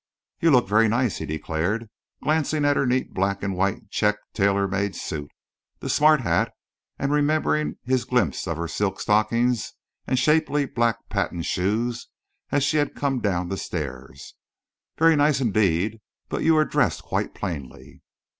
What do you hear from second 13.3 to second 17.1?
the stairs; "very nice indeed, but you are dressed